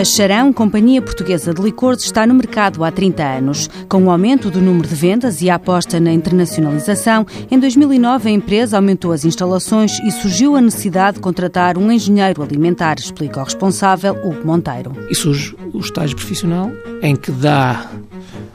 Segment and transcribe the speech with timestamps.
[0.00, 3.70] A Charão, companhia portuguesa de licores, está no mercado há 30 anos.
[3.90, 8.32] Com o aumento do número de vendas e a aposta na internacionalização, em 2009 a
[8.32, 13.44] empresa aumentou as instalações e surgiu a necessidade de contratar um engenheiro alimentar, explica o
[13.44, 14.92] responsável, Hugo Monteiro.
[15.10, 16.72] E surge o estágio profissional,
[17.02, 17.90] em que dá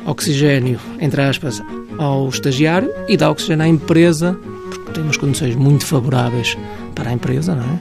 [0.07, 1.61] oxigênio, entre aspas,
[1.99, 4.35] ao estagiário e dá oxigênio à empresa,
[4.67, 6.57] porque tem umas condições muito favoráveis
[6.95, 7.79] para a empresa, não é?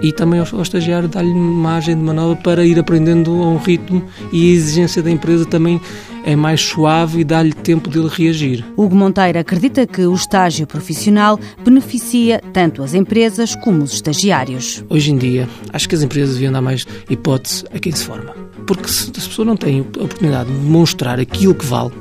[0.00, 4.04] E também ao, ao estagiário dá-lhe margem de manobra para ir aprendendo a um ritmo
[4.32, 5.80] e a exigência da empresa também
[6.24, 8.64] é mais suave e dá-lhe tempo de ele reagir.
[8.76, 14.84] Hugo Monteiro acredita que o estágio profissional beneficia tanto as empresas como os estagiários.
[14.90, 18.34] Hoje em dia, acho que as empresas deviam dar mais hipótese a quem se forma.
[18.66, 21.92] Porque se a pessoa não tem a oportunidade de demonstrar aquilo que vale,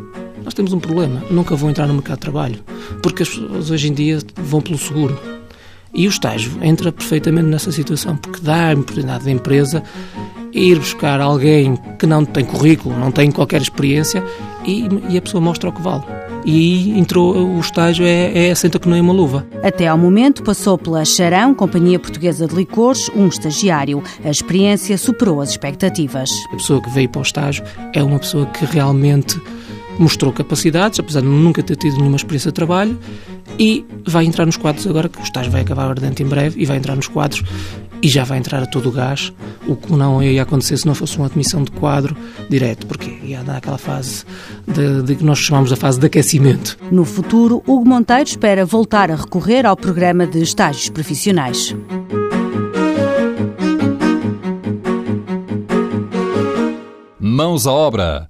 [0.48, 1.22] nós temos um problema.
[1.30, 2.60] Nunca vão entrar no mercado de trabalho.
[3.04, 5.20] Porque as pessoas hoje em dia vão pelo seguro.
[5.94, 9.84] E o estágio entra perfeitamente nessa situação, porque dá a oportunidade da empresa
[10.54, 14.24] ir buscar alguém que não tem currículo, não tem qualquer experiência
[14.66, 16.04] e, e a pessoa mostra o que vale.
[16.46, 19.46] E entrou o estágio, é, é senta que não é uma luva.
[19.62, 24.02] Até ao momento passou pela Charão, Companhia Portuguesa de Licores, um estagiário.
[24.24, 26.32] A experiência superou as expectativas.
[26.54, 29.42] A pessoa que veio para o estágio é uma pessoa que realmente
[30.00, 32.98] mostrou capacidades, apesar de nunca ter tido nenhuma experiência de trabalho,
[33.60, 36.66] e vai entrar nos quadros agora, que o estágio vai acabar ardente em breve, e
[36.66, 37.44] vai entrar nos quadros
[38.02, 39.34] e já vai entrar a todo o gás,
[39.68, 42.16] o que não ia acontecer se não fosse uma admissão de quadro
[42.50, 44.24] direto, porque ia dar aquela fase
[44.68, 46.78] de, de que nós chamamos a fase de aquecimento.
[46.92, 51.76] No futuro, Hugo Monteiro espera voltar a recorrer ao programa de estágios profissionais.
[57.20, 58.30] Mãos à obra